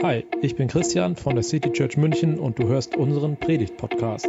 Hi, 0.00 0.24
ich 0.42 0.54
bin 0.54 0.68
Christian 0.68 1.16
von 1.16 1.34
der 1.34 1.42
City 1.42 1.72
Church 1.72 1.96
München 1.96 2.38
und 2.38 2.56
du 2.56 2.68
hörst 2.68 2.96
unseren 2.96 3.36
Predigt-Podcast. 3.36 4.28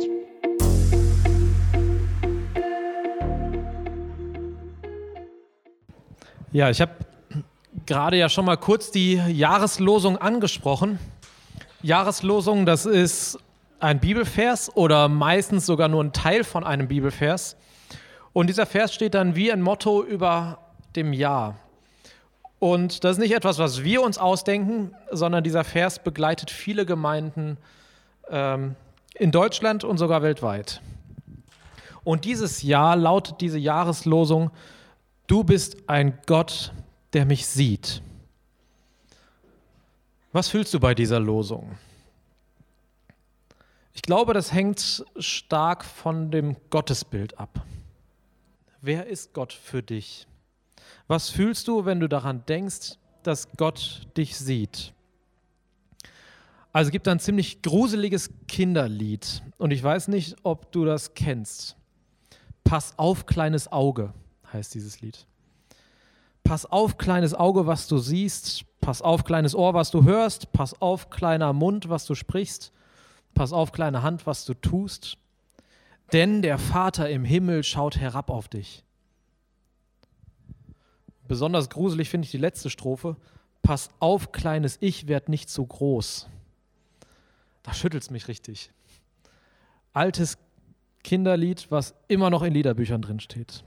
Ja, 6.51 6.71
ich 6.71 6.81
habe 6.81 6.93
gerade 7.85 8.17
ja 8.17 8.29
schon 8.29 8.45
mal 8.45 8.57
kurz 8.57 8.89
die 8.89 9.21
Jahreslosung 9.27 10.17
angesprochen. 10.17 10.97
Jahreslosung, 11.83 12.65
das 12.65 12.87
ist 12.87 13.37
ein 13.79 13.99
Bibelvers 13.99 14.75
oder 14.75 15.07
meistens 15.07 15.67
sogar 15.67 15.87
nur 15.87 16.03
ein 16.03 16.13
Teil 16.13 16.43
von 16.43 16.63
einem 16.63 16.87
Bibelvers. 16.87 17.57
Und 18.33 18.47
dieser 18.47 18.65
Vers 18.65 18.91
steht 18.91 19.13
dann 19.13 19.35
wie 19.35 19.51
ein 19.51 19.61
Motto 19.61 20.03
über 20.03 20.57
dem 20.95 21.13
Jahr. 21.13 21.59
Und 22.59 23.05
das 23.05 23.13
ist 23.13 23.19
nicht 23.19 23.33
etwas, 23.33 23.57
was 23.57 23.83
wir 23.83 24.01
uns 24.01 24.17
ausdenken, 24.17 24.93
sondern 25.11 25.43
dieser 25.43 25.63
Vers 25.63 25.99
begleitet 25.99 26.51
viele 26.51 26.85
Gemeinden 26.85 27.57
ähm, 28.29 28.75
in 29.15 29.31
Deutschland 29.31 29.85
und 29.85 29.97
sogar 29.97 30.21
weltweit. 30.21 30.81
Und 32.03 32.25
dieses 32.25 32.61
Jahr 32.61 32.95
lautet 32.95 33.39
diese 33.41 33.57
Jahreslosung, 33.57 34.51
du 35.27 35.43
bist 35.43 35.77
ein 35.87 36.17
Gott, 36.25 36.73
der 37.13 37.25
mich 37.25 37.47
sieht. 37.47 38.01
Was 40.31 40.49
fühlst 40.49 40.73
du 40.73 40.79
bei 40.79 40.93
dieser 40.93 41.19
Losung? 41.19 41.77
Ich 43.93 44.01
glaube, 44.01 44.33
das 44.33 44.53
hängt 44.53 45.05
stark 45.17 45.83
von 45.83 46.31
dem 46.31 46.55
Gottesbild 46.69 47.39
ab. 47.39 47.65
Wer 48.81 49.07
ist 49.07 49.33
Gott 49.33 49.53
für 49.53 49.81
dich? 49.83 50.28
Was 51.09 51.31
fühlst 51.31 51.67
du, 51.67 51.85
wenn 51.85 51.99
du 51.99 52.07
daran 52.07 52.45
denkst, 52.45 52.99
dass 53.23 53.49
Gott 53.57 54.03
dich 54.15 54.37
sieht? 54.37 54.93
Also 56.71 56.89
es 56.89 56.91
gibt 56.91 57.07
ein 57.07 57.19
ziemlich 57.19 57.63
gruseliges 57.63 58.29
Kinderlied 58.47 59.41
und 59.57 59.71
ich 59.71 59.81
weiß 59.81 60.09
nicht, 60.09 60.35
ob 60.43 60.71
du 60.71 60.85
das 60.85 61.15
kennst. 61.15 61.75
Pass 62.63 62.93
auf, 62.99 63.25
kleines 63.25 63.71
Auge 63.71 64.13
heißt 64.53 64.75
dieses 64.75 65.01
Lied. 65.01 65.25
Pass 66.43 66.67
auf, 66.67 66.99
kleines 66.99 67.33
Auge, 67.33 67.65
was 67.65 67.87
du 67.87 67.97
siehst. 67.97 68.65
Pass 68.79 69.01
auf, 69.01 69.23
kleines 69.23 69.55
Ohr, 69.55 69.73
was 69.73 69.89
du 69.89 70.03
hörst. 70.03 70.53
Pass 70.53 70.79
auf, 70.79 71.09
kleiner 71.09 71.53
Mund, 71.53 71.89
was 71.89 72.05
du 72.05 72.13
sprichst. 72.13 72.71
Pass 73.33 73.51
auf, 73.51 73.71
kleine 73.71 74.03
Hand, 74.03 74.27
was 74.27 74.45
du 74.45 74.53
tust. 74.53 75.17
Denn 76.13 76.43
der 76.43 76.59
Vater 76.59 77.09
im 77.09 77.25
Himmel 77.25 77.63
schaut 77.63 77.97
herab 77.97 78.29
auf 78.29 78.47
dich. 78.47 78.83
Besonders 81.29 81.69
gruselig 81.69 82.09
finde 82.09 82.25
ich 82.25 82.31
die 82.31 82.39
letzte 82.39 82.71
Strophe. 82.71 83.15
Pass 83.61 83.91
auf, 83.99 84.31
kleines 84.31 84.77
Ich, 84.81 85.07
werd 85.07 85.29
nicht 85.29 85.47
zu 85.47 85.63
groß. 85.63 86.27
Da 87.61 87.71
schüttelt 87.71 88.01
es 88.01 88.09
mich 88.09 88.27
richtig. 88.27 88.71
Altes 89.93 90.39
Kinderlied, 91.03 91.67
was 91.69 91.93
immer 92.07 92.31
noch 92.31 92.41
in 92.41 92.51
Liederbüchern 92.51 93.03
drin 93.03 93.19
steht. 93.19 93.63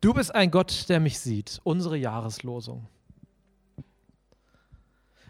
Du 0.00 0.14
bist 0.14 0.34
ein 0.34 0.50
Gott, 0.50 0.88
der 0.88 0.98
mich 0.98 1.20
sieht. 1.20 1.60
Unsere 1.62 1.98
Jahreslosung. 1.98 2.86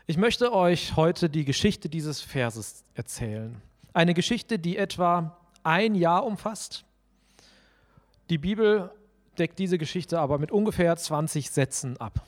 Ich 0.07 0.19
möchte 0.19 0.53
euch 0.53 0.95
heute 0.95 1.29
die 1.29 1.45
Geschichte 1.45 1.89
dieses 1.89 2.21
Verses 2.21 2.85
erzählen. 2.95 3.61
Eine 3.93 4.15
Geschichte, 4.15 4.61
die 4.61 4.77
etwa 4.77 5.37
ein 5.65 5.97
Jahr 5.97 6.25
umfasst. 6.25 6.85
Die 8.31 8.39
Bibel 8.39 8.93
deckt 9.39 9.59
diese 9.59 9.79
Geschichte 9.79 10.19
aber 10.19 10.39
mit 10.39 10.51
ungefähr 10.51 10.97
20 10.97 11.51
Sätzen 11.51 11.97
ab. 11.99 12.27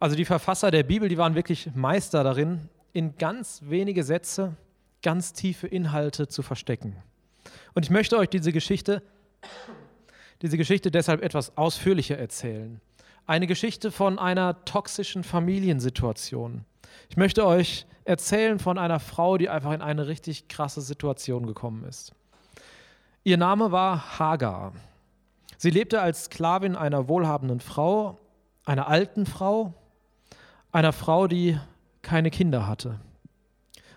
Also 0.00 0.16
die 0.16 0.24
Verfasser 0.24 0.70
der 0.70 0.84
Bibel, 0.84 1.08
die 1.08 1.18
waren 1.18 1.34
wirklich 1.34 1.70
Meister 1.74 2.22
darin, 2.22 2.68
in 2.92 3.16
ganz 3.16 3.60
wenige 3.64 4.04
Sätze 4.04 4.56
ganz 5.02 5.32
tiefe 5.32 5.66
Inhalte 5.66 6.28
zu 6.28 6.42
verstecken. 6.42 6.96
Und 7.74 7.84
ich 7.84 7.90
möchte 7.90 8.16
euch 8.16 8.28
diese 8.28 8.52
Geschichte, 8.52 9.02
diese 10.42 10.56
Geschichte 10.56 10.90
deshalb 10.90 11.22
etwas 11.22 11.56
ausführlicher 11.56 12.18
erzählen. 12.18 12.80
Eine 13.26 13.46
Geschichte 13.46 13.90
von 13.90 14.18
einer 14.18 14.64
toxischen 14.64 15.22
Familiensituation. 15.22 16.64
Ich 17.10 17.16
möchte 17.16 17.46
euch 17.46 17.86
erzählen 18.04 18.58
von 18.58 18.78
einer 18.78 19.00
Frau, 19.00 19.36
die 19.36 19.48
einfach 19.48 19.72
in 19.72 19.82
eine 19.82 20.08
richtig 20.08 20.48
krasse 20.48 20.80
Situation 20.80 21.46
gekommen 21.46 21.84
ist. 21.84 22.12
Ihr 23.24 23.36
Name 23.36 23.70
war 23.70 24.18
Hagar. 24.18 24.72
Sie 25.58 25.70
lebte 25.70 26.00
als 26.00 26.26
Sklavin 26.26 26.76
einer 26.76 27.08
wohlhabenden 27.08 27.58
Frau, 27.58 28.18
einer 28.64 28.86
alten 28.86 29.26
Frau, 29.26 29.74
einer 30.70 30.92
Frau, 30.92 31.26
die 31.26 31.58
keine 32.00 32.30
Kinder 32.30 32.68
hatte. 32.68 33.00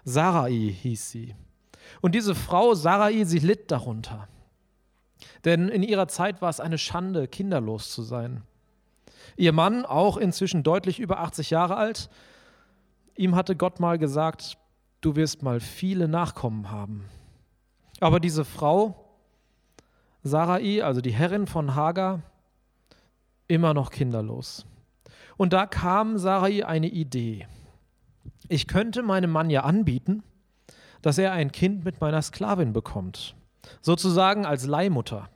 Sarai 0.04 0.76
hieß 0.82 1.12
sie. 1.12 1.36
Und 2.02 2.16
diese 2.16 2.34
Frau, 2.34 2.74
Sarai, 2.74 3.24
sie 3.26 3.38
litt 3.38 3.70
darunter. 3.70 4.28
Denn 5.46 5.70
in 5.70 5.84
ihrer 5.84 6.08
Zeit 6.08 6.42
war 6.42 6.50
es 6.50 6.60
eine 6.60 6.80
Schande, 6.80 7.28
kinderlos 7.28 7.92
zu 7.92 8.02
sein. 8.02 8.42
Ihr 9.38 9.54
Mann, 9.54 9.86
auch 9.86 10.18
inzwischen 10.18 10.64
deutlich 10.64 11.00
über 11.00 11.20
80 11.20 11.52
Jahre 11.52 11.78
alt, 11.78 12.10
ihm 13.16 13.36
hatte 13.36 13.56
Gott 13.56 13.80
mal 13.80 14.00
gesagt, 14.00 14.58
du 15.02 15.16
wirst 15.16 15.44
mal 15.44 15.60
viele 15.60 16.08
Nachkommen 16.08 16.72
haben. 16.72 17.06
Aber 18.00 18.20
diese 18.20 18.46
Frau, 18.46 19.01
Sarai, 20.24 20.84
also 20.84 21.02
die 21.02 21.14
Herrin 21.14 21.48
von 21.48 21.76
Hagar, 21.76 22.22
immer 23.48 23.74
noch 23.74 23.90
kinderlos. 23.90 24.66
Und 25.38 25.54
da 25.54 25.66
kam 25.66 26.18
Sarai 26.18 26.66
eine 26.66 26.88
Idee. 26.88 27.48
Ich 28.48 28.68
könnte 28.68 29.02
meinem 29.02 29.32
Mann 29.32 29.50
ja 29.50 29.64
anbieten, 29.64 30.24
dass 31.02 31.18
er 31.18 31.32
ein 31.32 31.52
Kind 31.52 31.84
mit 31.84 32.00
meiner 32.02 32.22
Sklavin 32.22 32.74
bekommt, 32.74 33.36
sozusagen 33.82 34.46
als 34.46 34.66
Leihmutter. 34.66 35.30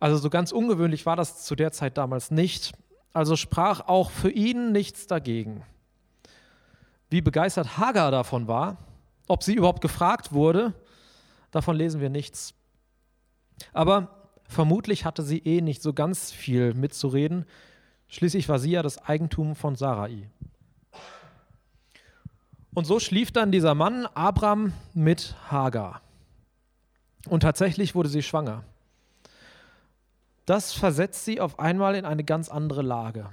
Also 0.00 0.16
so 0.16 0.30
ganz 0.30 0.50
ungewöhnlich 0.50 1.06
war 1.06 1.14
das 1.14 1.44
zu 1.44 1.54
der 1.54 1.70
Zeit 1.70 1.96
damals 1.96 2.30
nicht, 2.30 2.72
also 3.12 3.36
sprach 3.36 3.80
auch 3.86 4.10
für 4.10 4.30
ihn 4.30 4.72
nichts 4.72 5.06
dagegen. 5.06 5.64
Wie 7.08 7.20
begeistert 7.20 7.78
Hagar 7.78 8.10
davon 8.10 8.48
war, 8.48 8.78
ob 9.28 9.42
sie 9.42 9.54
überhaupt 9.54 9.80
gefragt 9.80 10.32
wurde, 10.32 10.74
davon 11.50 11.76
lesen 11.76 12.00
wir 12.00 12.10
nichts. 12.10 12.54
Aber 13.72 14.30
vermutlich 14.44 15.04
hatte 15.04 15.22
sie 15.22 15.38
eh 15.38 15.60
nicht 15.60 15.82
so 15.82 15.92
ganz 15.92 16.30
viel 16.30 16.74
mitzureden. 16.74 17.44
Schließlich 18.08 18.48
war 18.48 18.58
sie 18.58 18.72
ja 18.72 18.82
das 18.82 18.98
Eigentum 18.98 19.54
von 19.54 19.74
Sarai. 19.74 20.28
Und 22.74 22.86
so 22.86 23.00
schlief 23.00 23.32
dann 23.32 23.52
dieser 23.52 23.74
Mann 23.74 24.06
Abram 24.06 24.72
mit 24.94 25.34
Hagar. 25.50 26.00
Und 27.28 27.40
tatsächlich 27.40 27.94
wurde 27.94 28.08
sie 28.08 28.22
schwanger. 28.22 28.64
Das 30.46 30.72
versetzt 30.72 31.24
sie 31.24 31.40
auf 31.40 31.58
einmal 31.58 31.94
in 31.94 32.04
eine 32.04 32.24
ganz 32.24 32.48
andere 32.48 32.82
Lage. 32.82 33.30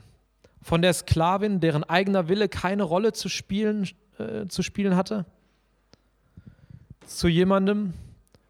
Von 0.62 0.81
der 0.81 0.94
Sklavin, 0.94 1.59
deren 1.59 1.84
eigener 1.84 2.28
Wille 2.28 2.50
keine 2.50 2.84
Rolle 2.84 3.13
zu 3.13 3.30
spielen, 3.30 3.90
äh, 4.18 4.46
zu 4.47 4.62
spielen 4.62 4.96
hatte, 4.96 5.25
zu 7.06 7.28
jemandem, 7.28 7.94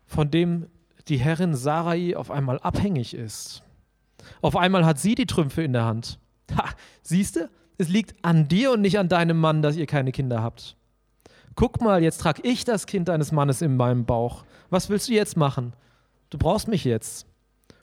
von 0.06 0.30
dem 0.30 0.68
die 1.10 1.18
Herrin 1.18 1.56
Sarai 1.56 2.16
auf 2.16 2.32
einmal 2.32 2.60
abhängig 2.60 3.14
ist. 3.14 3.64
Auf 4.42 4.56
einmal 4.56 4.86
hat 4.86 5.00
sie 5.00 5.16
die 5.16 5.26
Trümpfe 5.26 5.64
in 5.64 5.74
der 5.74 5.86
Hand. 5.86 6.20
Ha, 6.56 6.70
siehst 7.02 7.36
du? 7.36 7.50
Es 7.78 7.90
liegt 7.90 8.24
an 8.24 8.48
dir 8.48 8.72
und 8.72 8.82
nicht 8.82 9.00
an 9.00 9.10
deinem 9.10 9.40
Mann, 9.40 9.62
dass 9.62 9.76
ihr 9.76 9.86
keine 9.86 10.12
Kinder 10.12 10.44
habt. 10.44 10.76
Guck 11.56 11.82
mal, 11.82 12.04
jetzt 12.04 12.22
trage 12.22 12.42
ich 12.44 12.66
das 12.66 12.86
Kind 12.86 13.08
deines 13.08 13.32
Mannes 13.32 13.62
in 13.62 13.78
meinem 13.78 14.06
Bauch. 14.06 14.44
Was 14.70 14.90
willst 14.90 15.10
du 15.10 15.14
jetzt 15.14 15.38
machen? 15.38 15.74
Du 16.30 16.38
brauchst 16.38 16.68
mich 16.68 16.84
jetzt. 16.84 17.26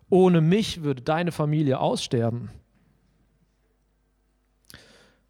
Ohne 0.08 0.40
mich 0.40 0.82
würde 0.82 1.02
deine 1.02 1.32
Familie 1.32 1.80
aussterben. 1.80 2.50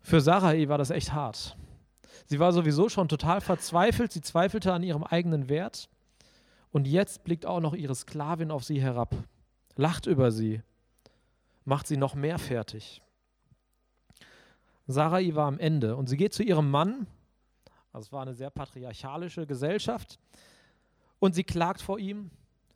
Für 0.00 0.20
Sarai 0.20 0.68
war 0.68 0.78
das 0.78 0.90
echt 0.90 1.12
hart. 1.12 1.56
Sie 2.26 2.38
war 2.38 2.52
sowieso 2.52 2.88
schon 2.88 3.08
total 3.08 3.40
verzweifelt, 3.40 4.12
sie 4.12 4.20
zweifelte 4.20 4.72
an 4.72 4.82
ihrem 4.82 5.04
eigenen 5.04 5.48
Wert 5.48 5.88
und 6.76 6.86
jetzt 6.86 7.24
blickt 7.24 7.46
auch 7.46 7.60
noch 7.60 7.72
ihre 7.72 7.94
Sklavin 7.94 8.50
auf 8.50 8.62
sie 8.62 8.82
herab, 8.82 9.16
lacht 9.76 10.04
über 10.04 10.30
sie, 10.30 10.60
macht 11.64 11.86
sie 11.86 11.96
noch 11.96 12.14
mehr 12.14 12.38
fertig. 12.38 13.00
Sarai 14.86 15.34
war 15.34 15.46
am 15.46 15.58
Ende 15.58 15.96
und 15.96 16.10
sie 16.10 16.18
geht 16.18 16.34
zu 16.34 16.42
ihrem 16.42 16.70
Mann, 16.70 17.06
also 17.94 18.08
es 18.08 18.12
war 18.12 18.20
eine 18.20 18.34
sehr 18.34 18.50
patriarchalische 18.50 19.46
Gesellschaft, 19.46 20.18
und 21.18 21.34
sie 21.34 21.44
klagt 21.44 21.80
vor 21.80 21.98
ihm, 21.98 22.30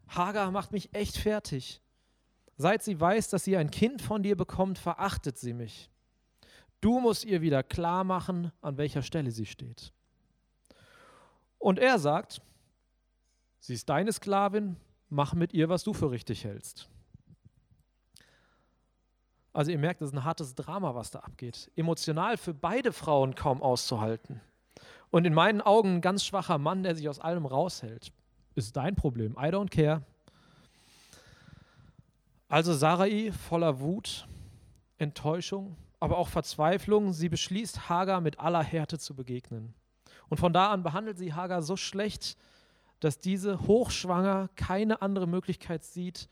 Hagar 0.09 0.51
macht 0.51 0.73
mich 0.73 0.95
echt 0.95 1.19
fertig. 1.19 1.83
Seit 2.57 2.83
sie 2.83 2.99
weiß, 2.99 3.29
dass 3.29 3.45
sie 3.45 3.59
ein 3.59 3.71
Kind 3.71 4.01
von 4.01 4.23
dir 4.23 4.35
bekommt, 4.35 4.79
verachtet 4.79 5.37
sie 5.37 5.53
mich. 5.53 5.91
Du 6.81 7.01
musst 7.01 7.27
ihr 7.27 7.43
wieder 7.43 7.63
klar 7.63 8.05
machen, 8.05 8.51
an 8.63 8.79
welcher 8.79 9.03
Stelle 9.03 9.31
sie 9.31 9.45
steht. 9.45 9.93
Und 11.59 11.79
er 11.79 11.99
sagt, 11.99 12.41
Sie 13.61 13.75
ist 13.75 13.89
deine 13.89 14.13
Sklavin, 14.13 14.77
mach 15.11 15.35
mit 15.35 15.53
ihr, 15.53 15.69
was 15.69 15.85
du 15.85 15.93
für 15.93 16.11
richtig 16.11 16.45
hältst. 16.45 16.89
Also 19.53 19.71
ihr 19.71 19.79
merkt, 19.79 20.01
das 20.01 20.11
ist 20.11 20.15
ein 20.15 20.25
hartes 20.25 20.55
Drama, 20.55 20.95
was 20.95 21.11
da 21.11 21.21
abgeht. 21.21 21.71
Emotional 21.77 22.37
für 22.37 22.55
beide 22.55 22.93
Frauen 22.93 23.35
kaum 23.35 23.63
auszuhalten. 23.63 24.41
Und 25.11 25.27
in 25.27 25.35
meinen 25.35 25.61
Augen 25.61 25.97
ein 25.97 26.01
ganz 26.01 26.25
schwacher 26.25 26.59
Mann, 26.59 26.85
der 26.85 26.95
sich 26.95 27.09
aus 27.09 27.19
allem 27.19 27.47
raushält. 27.47 28.13
Ist 28.55 28.77
dein 28.77 28.95
Problem. 28.95 29.33
I 29.33 29.47
don't 29.47 29.71
care. 29.71 30.03
Also 32.49 32.75
Sarai 32.75 33.33
voller 33.33 33.81
Wut, 33.81 34.27
Enttäuschung, 34.99 35.77
aber 35.99 36.17
auch 36.17 36.29
Verzweiflung. 36.29 37.13
Sie 37.13 37.29
beschließt, 37.29 37.89
Hagar 37.89 38.21
mit 38.21 38.39
aller 38.39 38.63
Härte 38.63 38.99
zu 38.99 39.15
begegnen. 39.15 39.75
Und 40.29 40.39
von 40.39 40.53
da 40.53 40.71
an 40.71 40.83
behandelt 40.83 41.19
sie 41.19 41.35
Hagar 41.35 41.63
so 41.63 41.77
schlecht, 41.77 42.37
dass 43.01 43.19
diese 43.19 43.67
hochschwanger 43.67 44.49
keine 44.57 45.03
andere 45.03 45.27
Möglichkeit 45.27 45.85
sieht, 45.85 46.29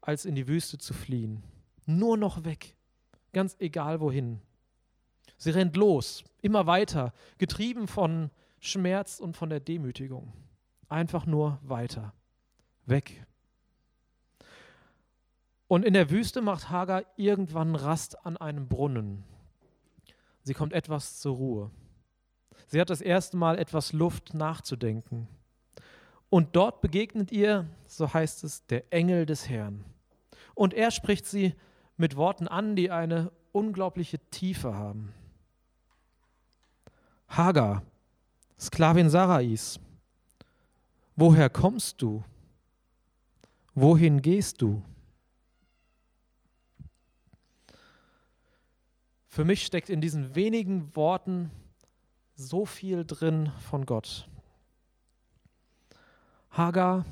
als 0.00 0.24
in 0.24 0.34
die 0.34 0.48
Wüste 0.48 0.78
zu 0.78 0.94
fliehen. 0.94 1.42
Nur 1.86 2.16
noch 2.16 2.44
weg, 2.44 2.76
ganz 3.32 3.56
egal 3.58 4.00
wohin. 4.00 4.40
Sie 5.36 5.50
rennt 5.50 5.76
los, 5.76 6.24
immer 6.40 6.66
weiter, 6.66 7.12
getrieben 7.38 7.86
von 7.86 8.30
Schmerz 8.60 9.20
und 9.20 9.36
von 9.36 9.50
der 9.50 9.60
Demütigung. 9.60 10.32
Einfach 10.88 11.26
nur 11.26 11.58
weiter, 11.62 12.12
weg. 12.86 13.24
Und 15.68 15.84
in 15.84 15.92
der 15.92 16.10
Wüste 16.10 16.40
macht 16.40 16.70
Hagar 16.70 17.04
irgendwann 17.16 17.76
Rast 17.76 18.24
an 18.24 18.36
einem 18.36 18.68
Brunnen. 18.68 19.24
Sie 20.42 20.54
kommt 20.54 20.72
etwas 20.72 21.20
zur 21.20 21.36
Ruhe. 21.36 21.70
Sie 22.66 22.80
hat 22.80 22.90
das 22.90 23.02
erste 23.02 23.36
Mal 23.36 23.58
etwas 23.58 23.92
Luft 23.92 24.32
nachzudenken. 24.34 25.28
Und 26.30 26.56
dort 26.56 26.80
begegnet 26.80 27.32
ihr, 27.32 27.66
so 27.86 28.12
heißt 28.12 28.44
es, 28.44 28.66
der 28.66 28.92
Engel 28.92 29.24
des 29.24 29.48
Herrn. 29.48 29.84
Und 30.54 30.74
er 30.74 30.90
spricht 30.90 31.26
sie 31.26 31.54
mit 31.96 32.16
Worten 32.16 32.48
an, 32.48 32.76
die 32.76 32.90
eine 32.90 33.32
unglaubliche 33.52 34.18
Tiefe 34.30 34.74
haben. 34.74 35.14
Hagar, 37.28 37.82
Sklavin 38.58 39.08
Sarais, 39.10 39.80
woher 41.16 41.48
kommst 41.48 42.02
du? 42.02 42.24
Wohin 43.74 44.22
gehst 44.22 44.60
du? 44.60 44.82
Für 49.28 49.44
mich 49.44 49.64
steckt 49.64 49.88
in 49.88 50.00
diesen 50.00 50.34
wenigen 50.34 50.94
Worten 50.96 51.50
so 52.34 52.66
viel 52.66 53.04
drin 53.04 53.52
von 53.70 53.86
Gott. 53.86 54.28
Hagar, 56.50 57.04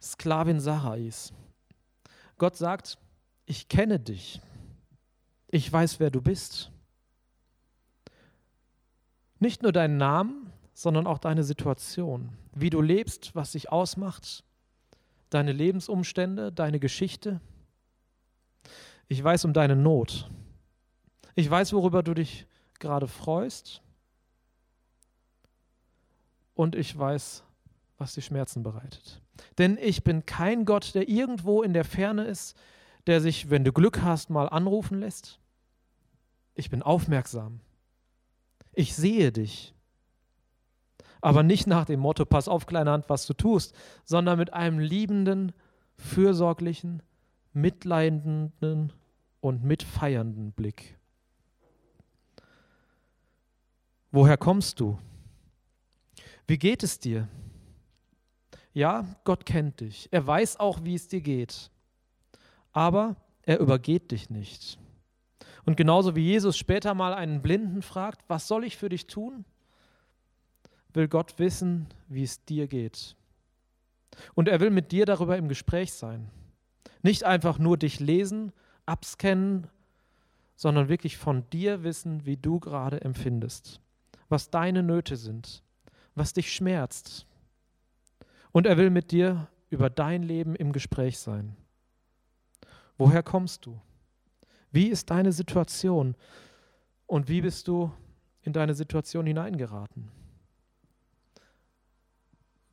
Sklavin 0.00 0.60
Sarais. 0.60 1.32
Gott 2.38 2.56
sagt, 2.56 2.98
ich 3.46 3.68
kenne 3.68 3.98
dich. 3.98 4.40
Ich 5.48 5.72
weiß, 5.72 6.00
wer 6.00 6.10
du 6.10 6.20
bist. 6.20 6.70
Nicht 9.38 9.62
nur 9.62 9.72
deinen 9.72 9.96
Namen, 9.96 10.52
sondern 10.74 11.06
auch 11.06 11.18
deine 11.18 11.42
Situation, 11.42 12.36
wie 12.54 12.70
du 12.70 12.80
lebst, 12.80 13.34
was 13.34 13.52
dich 13.52 13.72
ausmacht, 13.72 14.44
deine 15.30 15.52
Lebensumstände, 15.52 16.52
deine 16.52 16.78
Geschichte. 16.78 17.40
Ich 19.08 19.22
weiß 19.22 19.44
um 19.44 19.52
deine 19.52 19.74
Not. 19.74 20.30
Ich 21.34 21.48
weiß, 21.48 21.72
worüber 21.72 22.02
du 22.02 22.14
dich 22.14 22.46
gerade 22.78 23.08
freust. 23.08 23.80
Und 26.54 26.74
ich 26.74 26.96
weiß, 26.96 27.44
was 27.98 28.14
dir 28.14 28.22
Schmerzen 28.22 28.62
bereitet. 28.62 29.20
Denn 29.58 29.76
ich 29.76 30.04
bin 30.04 30.24
kein 30.24 30.64
Gott, 30.64 30.94
der 30.94 31.08
irgendwo 31.08 31.62
in 31.62 31.72
der 31.72 31.84
Ferne 31.84 32.24
ist, 32.24 32.56
der 33.06 33.20
sich, 33.20 33.50
wenn 33.50 33.64
du 33.64 33.72
Glück 33.72 34.02
hast, 34.02 34.30
mal 34.30 34.48
anrufen 34.48 35.00
lässt. 35.00 35.40
Ich 36.54 36.70
bin 36.70 36.82
aufmerksam. 36.82 37.60
Ich 38.72 38.94
sehe 38.94 39.32
dich. 39.32 39.74
Aber 41.20 41.42
nicht 41.42 41.66
nach 41.66 41.84
dem 41.84 42.00
Motto, 42.00 42.24
pass 42.24 42.46
auf, 42.48 42.66
kleine 42.66 42.92
Hand, 42.92 43.08
was 43.08 43.26
du 43.26 43.34
tust, 43.34 43.74
sondern 44.04 44.38
mit 44.38 44.52
einem 44.52 44.78
liebenden, 44.78 45.52
fürsorglichen, 45.96 47.02
mitleidenden 47.52 48.92
und 49.40 49.64
mitfeiernden 49.64 50.52
Blick. 50.52 50.96
Woher 54.12 54.36
kommst 54.36 54.78
du? 54.80 54.98
Wie 56.46 56.58
geht 56.58 56.82
es 56.82 56.98
dir? 56.98 57.28
Ja, 58.78 59.04
Gott 59.24 59.44
kennt 59.44 59.80
dich. 59.80 60.08
Er 60.12 60.24
weiß 60.24 60.60
auch, 60.60 60.84
wie 60.84 60.94
es 60.94 61.08
dir 61.08 61.20
geht. 61.20 61.70
Aber 62.72 63.16
er 63.42 63.58
übergeht 63.58 64.12
dich 64.12 64.30
nicht. 64.30 64.78
Und 65.64 65.76
genauso 65.76 66.14
wie 66.14 66.22
Jesus 66.22 66.56
später 66.56 66.94
mal 66.94 67.12
einen 67.12 67.42
Blinden 67.42 67.82
fragt, 67.82 68.22
was 68.28 68.46
soll 68.46 68.62
ich 68.62 68.76
für 68.76 68.88
dich 68.88 69.08
tun? 69.08 69.44
Will 70.92 71.08
Gott 71.08 71.40
wissen, 71.40 71.88
wie 72.06 72.22
es 72.22 72.44
dir 72.44 72.68
geht. 72.68 73.16
Und 74.34 74.46
er 74.46 74.60
will 74.60 74.70
mit 74.70 74.92
dir 74.92 75.06
darüber 75.06 75.36
im 75.36 75.48
Gespräch 75.48 75.92
sein. 75.92 76.30
Nicht 77.02 77.24
einfach 77.24 77.58
nur 77.58 77.78
dich 77.78 77.98
lesen, 77.98 78.52
abscannen, 78.86 79.66
sondern 80.54 80.88
wirklich 80.88 81.16
von 81.16 81.50
dir 81.50 81.82
wissen, 81.82 82.26
wie 82.26 82.36
du 82.36 82.60
gerade 82.60 83.00
empfindest 83.00 83.80
was 84.28 84.50
deine 84.50 84.82
Nöte 84.82 85.16
sind, 85.16 85.62
was 86.14 86.32
dich 86.32 86.52
schmerzt. 86.52 87.26
Und 88.58 88.66
er 88.66 88.76
will 88.76 88.90
mit 88.90 89.12
dir 89.12 89.46
über 89.70 89.88
dein 89.88 90.24
Leben 90.24 90.56
im 90.56 90.72
Gespräch 90.72 91.20
sein. 91.20 91.56
Woher 92.96 93.22
kommst 93.22 93.64
du? 93.66 93.80
Wie 94.72 94.88
ist 94.88 95.10
deine 95.10 95.30
Situation? 95.30 96.16
Und 97.06 97.28
wie 97.28 97.40
bist 97.40 97.68
du 97.68 97.92
in 98.42 98.52
deine 98.52 98.74
Situation 98.74 99.26
hineingeraten? 99.26 100.10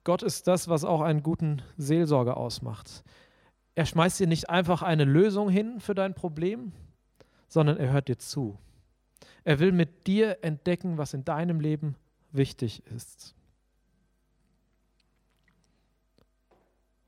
Gott 0.04 0.24
ist 0.24 0.48
das, 0.48 0.70
was 0.70 0.84
auch 0.84 1.02
einen 1.02 1.22
guten 1.22 1.62
Seelsorger 1.78 2.36
ausmacht. 2.36 3.04
Er 3.76 3.86
schmeißt 3.86 4.20
dir 4.20 4.26
nicht 4.26 4.50
einfach 4.50 4.81
eine 4.81 5.04
Lösung 5.06 5.50
hin 5.50 5.80
für 5.80 5.94
dein 5.94 6.16
Problem, 6.16 6.72
sondern 7.48 7.78
er 7.78 7.94
hört 7.94 8.08
dir 8.08 8.18
zu. 8.18 8.58
Er 9.44 9.60
will 9.60 9.72
mit 9.72 10.08
dir 10.08 10.40
entdecken, 10.42 10.98
was 10.98 11.14
in 11.14 11.26
deinem 11.26 11.60
Leben 11.60 11.96
wichtig 12.31 12.84
ist. 12.88 13.36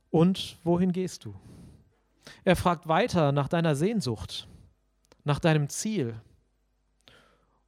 Und 0.09 0.57
wohin 0.63 0.91
gehst 0.91 1.25
du? 1.25 1.35
Er 2.43 2.55
fragt 2.55 2.87
weiter 2.87 3.31
nach 3.31 3.47
deiner 3.47 3.75
Sehnsucht, 3.75 4.47
nach 5.23 5.39
deinem 5.39 5.69
Ziel. 5.69 6.19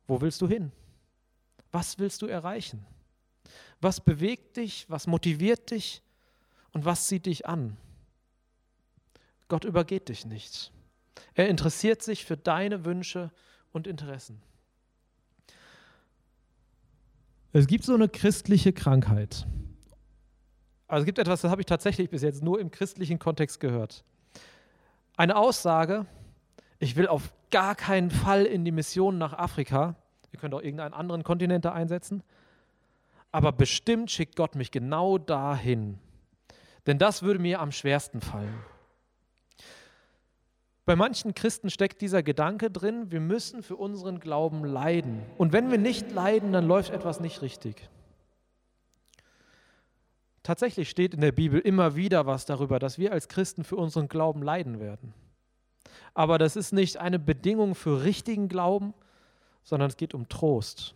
Wo 0.07 0.21
willst 0.21 0.41
du 0.41 0.47
hin? 0.47 0.71
Was 1.71 1.99
willst 1.99 2.21
du 2.21 2.27
erreichen? 2.27 2.85
Was 3.81 4.01
bewegt 4.01 4.57
dich? 4.57 4.89
Was 4.89 5.07
motiviert 5.07 5.71
dich? 5.71 6.01
Und 6.71 6.85
was 6.85 7.07
zieht 7.07 7.25
dich 7.25 7.45
an? 7.47 7.77
Gott 9.47 9.65
übergeht 9.65 10.09
dich 10.09 10.25
nicht. 10.25 10.71
Er 11.33 11.49
interessiert 11.49 12.01
sich 12.01 12.25
für 12.25 12.37
deine 12.37 12.85
Wünsche 12.85 13.31
und 13.71 13.87
Interessen. 13.87 14.41
Es 17.51 17.65
gibt 17.65 17.83
so 17.83 17.95
eine 17.95 18.09
christliche 18.09 18.73
Krankheit. 18.73 19.47
Also 20.89 21.03
es 21.03 21.05
gibt 21.05 21.19
etwas, 21.19 21.41
das 21.41 21.51
habe 21.51 21.61
ich 21.61 21.67
tatsächlich 21.67 22.09
bis 22.09 22.23
jetzt 22.23 22.43
nur 22.43 22.59
im 22.59 22.71
christlichen 22.71 23.19
Kontext 23.19 23.59
gehört. 23.59 24.03
Eine 25.15 25.35
Aussage, 25.35 26.07
ich 26.79 26.95
will 26.95 27.07
auf 27.07 27.31
gar 27.51 27.75
keinen 27.75 28.09
Fall 28.09 28.45
in 28.45 28.65
die 28.65 28.71
Mission 28.71 29.19
nach 29.19 29.33
Afrika. 29.33 29.95
Ihr 30.31 30.39
könnt 30.39 30.53
auch 30.55 30.61
irgendeinen 30.61 30.95
anderen 30.95 31.23
Kontinent 31.23 31.63
da 31.63 31.73
einsetzen. 31.73 32.23
Aber 33.31 33.51
bestimmt 33.51 34.09
schickt 34.09 34.35
Gott 34.35 34.55
mich 34.55 34.71
genau 34.71 35.19
dahin. 35.19 35.99
Denn 36.87 36.97
das 36.97 37.21
würde 37.21 37.39
mir 37.39 37.59
am 37.59 37.71
schwersten 37.71 38.19
fallen. 38.19 38.57
Bei 40.85 40.95
manchen 40.95 41.35
Christen 41.35 41.69
steckt 41.69 42.01
dieser 42.01 42.23
Gedanke 42.23 42.71
drin, 42.71 43.11
wir 43.11 43.19
müssen 43.19 43.61
für 43.61 43.75
unseren 43.75 44.19
Glauben 44.19 44.65
leiden. 44.65 45.21
Und 45.37 45.53
wenn 45.53 45.69
wir 45.69 45.77
nicht 45.77 46.11
leiden, 46.11 46.51
dann 46.51 46.67
läuft 46.67 46.91
etwas 46.91 47.19
nicht 47.19 47.43
richtig. 47.43 47.87
Tatsächlich 50.49 50.89
steht 50.89 51.13
in 51.13 51.21
der 51.21 51.31
Bibel 51.31 51.59
immer 51.59 51.95
wieder 51.95 52.25
was 52.25 52.47
darüber, 52.47 52.79
dass 52.79 52.97
wir 52.97 53.11
als 53.11 53.27
Christen 53.27 53.63
für 53.63 53.75
unseren 53.75 54.07
Glauben 54.07 54.41
leiden 54.41 54.79
werden. 54.79 55.13
Aber 56.15 56.39
das 56.39 56.55
ist 56.55 56.73
nicht 56.73 56.97
eine 56.97 57.19
Bedingung 57.19 57.75
für 57.75 58.03
richtigen 58.03 58.47
Glauben, 58.49 58.95
sondern 59.63 59.91
es 59.91 59.95
geht 59.95 60.15
um 60.15 60.27
Trost. 60.27 60.95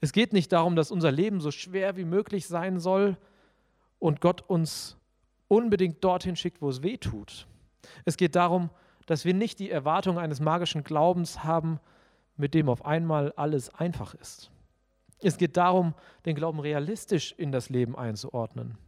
Es 0.00 0.10
geht 0.10 0.32
nicht 0.32 0.52
darum, 0.52 0.74
dass 0.74 0.90
unser 0.90 1.12
Leben 1.12 1.42
so 1.42 1.50
schwer 1.50 1.98
wie 1.98 2.06
möglich 2.06 2.46
sein 2.46 2.80
soll 2.80 3.18
und 3.98 4.22
Gott 4.22 4.40
uns 4.48 4.96
unbedingt 5.48 6.02
dorthin 6.02 6.34
schickt, 6.34 6.62
wo 6.62 6.70
es 6.70 6.82
weh 6.82 6.96
tut. 6.96 7.46
Es 8.06 8.16
geht 8.16 8.36
darum, 8.36 8.70
dass 9.04 9.26
wir 9.26 9.34
nicht 9.34 9.58
die 9.58 9.70
Erwartung 9.70 10.18
eines 10.18 10.40
magischen 10.40 10.82
Glaubens 10.82 11.44
haben, 11.44 11.78
mit 12.38 12.54
dem 12.54 12.70
auf 12.70 12.86
einmal 12.86 13.34
alles 13.36 13.74
einfach 13.74 14.14
ist. 14.14 14.50
Es 15.20 15.38
geht 15.38 15.56
darum, 15.56 15.94
den 16.24 16.36
Glauben 16.36 16.60
realistisch 16.60 17.32
in 17.32 17.52
das 17.52 17.70
Leben 17.70 17.96
einzuordnen. 17.96 18.78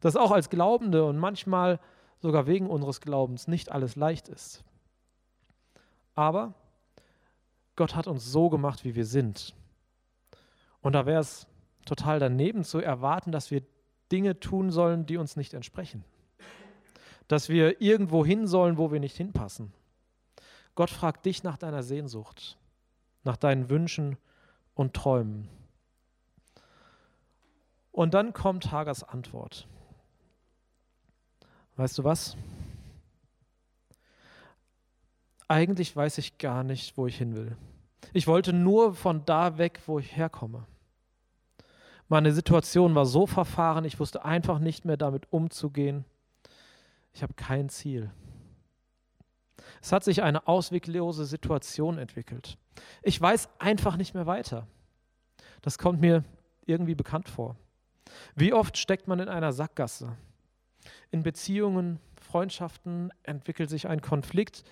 Dass 0.00 0.16
auch 0.16 0.32
als 0.32 0.50
Glaubende 0.50 1.04
und 1.04 1.18
manchmal 1.18 1.80
sogar 2.20 2.46
wegen 2.46 2.68
unseres 2.68 3.00
Glaubens 3.00 3.48
nicht 3.48 3.70
alles 3.70 3.96
leicht 3.96 4.28
ist. 4.28 4.64
Aber 6.14 6.54
Gott 7.76 7.94
hat 7.94 8.06
uns 8.06 8.30
so 8.30 8.48
gemacht, 8.48 8.84
wie 8.84 8.94
wir 8.94 9.04
sind. 9.04 9.54
Und 10.80 10.92
da 10.92 11.06
wäre 11.06 11.20
es 11.20 11.46
total 11.84 12.18
daneben 12.18 12.64
zu 12.64 12.78
erwarten, 12.78 13.32
dass 13.32 13.50
wir 13.50 13.62
Dinge 14.12 14.38
tun 14.38 14.70
sollen, 14.70 15.06
die 15.06 15.16
uns 15.16 15.36
nicht 15.36 15.54
entsprechen. 15.54 16.04
Dass 17.26 17.48
wir 17.48 17.80
irgendwo 17.80 18.24
hin 18.24 18.46
sollen, 18.46 18.76
wo 18.76 18.92
wir 18.92 19.00
nicht 19.00 19.16
hinpassen. 19.16 19.72
Gott 20.74 20.90
fragt 20.90 21.24
dich 21.24 21.42
nach 21.42 21.56
deiner 21.56 21.82
Sehnsucht, 21.82 22.58
nach 23.22 23.36
deinen 23.36 23.70
Wünschen 23.70 24.18
und 24.74 24.94
Träumen. 24.94 25.48
Und 27.92 28.14
dann 28.14 28.32
kommt 28.32 28.72
Hagers 28.72 29.04
Antwort. 29.04 29.68
Weißt 31.76 31.98
du 31.98 32.04
was? 32.04 32.36
Eigentlich 35.48 35.94
weiß 35.94 36.18
ich 36.18 36.38
gar 36.38 36.64
nicht, 36.64 36.96
wo 36.96 37.06
ich 37.06 37.18
hin 37.18 37.34
will. 37.34 37.56
Ich 38.12 38.26
wollte 38.26 38.52
nur 38.52 38.94
von 38.94 39.24
da 39.24 39.58
weg, 39.58 39.80
wo 39.86 39.98
ich 39.98 40.16
herkomme. 40.16 40.66
Meine 42.08 42.32
Situation 42.32 42.94
war 42.94 43.06
so 43.06 43.26
verfahren, 43.26 43.84
ich 43.84 43.98
wusste 43.98 44.24
einfach 44.24 44.58
nicht 44.58 44.84
mehr 44.84 44.96
damit 44.96 45.32
umzugehen. 45.32 46.04
Ich 47.12 47.22
habe 47.22 47.34
kein 47.34 47.68
Ziel. 47.68 48.10
Es 49.80 49.92
hat 49.92 50.04
sich 50.04 50.22
eine 50.22 50.48
ausweglose 50.48 51.24
Situation 51.24 51.98
entwickelt. 51.98 52.58
Ich 53.02 53.20
weiß 53.20 53.48
einfach 53.58 53.96
nicht 53.96 54.14
mehr 54.14 54.26
weiter. 54.26 54.66
Das 55.62 55.78
kommt 55.78 56.00
mir 56.00 56.24
irgendwie 56.66 56.94
bekannt 56.94 57.28
vor. 57.28 57.56
Wie 58.34 58.52
oft 58.52 58.76
steckt 58.76 59.08
man 59.08 59.20
in 59.20 59.28
einer 59.28 59.52
Sackgasse? 59.52 60.16
In 61.10 61.22
Beziehungen, 61.22 62.00
Freundschaften 62.20 63.10
entwickelt 63.22 63.70
sich 63.70 63.88
ein 63.88 64.00
Konflikt, 64.00 64.64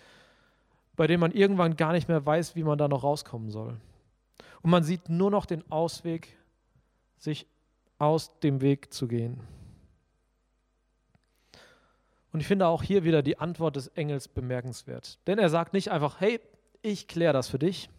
bei 0.97 1.07
dem 1.07 1.21
man 1.21 1.33
irgendwann 1.33 1.77
gar 1.77 1.93
nicht 1.93 2.09
mehr 2.09 2.25
weiß, 2.25 2.57
wie 2.57 2.65
man 2.65 2.79
da 2.79 2.89
noch 2.89 3.03
rauskommen 3.03 3.51
soll. 3.51 3.81
Und 4.63 4.71
man 4.71 4.85
sieht 4.85 5.09
nur 5.09 5.31
noch 5.31 5.47
den 5.47 5.71
Ausweg, 5.71 6.37
sich 7.19 7.47
aus 7.99 8.39
dem 8.41 8.61
Weg 8.61 8.93
zu 8.93 9.09
gehen. 9.09 9.41
Und 12.33 12.41
ich 12.41 12.47
finde 12.47 12.67
auch 12.67 12.83
hier 12.83 13.05
wieder 13.05 13.23
die 13.23 13.39
Antwort 13.39 13.77
des 13.77 13.89
Engels 13.89 14.27
bemerkenswert. 14.27 15.19
Denn 15.27 15.39
er 15.39 15.51
sagt 15.51 15.75
nicht 15.75 15.91
einfach, 15.91 16.21
hey, 16.21 16.41
ich 16.81 17.07
kläre 17.07 17.35
das 17.35 17.49
für 17.49 17.59
dich. 17.59 17.91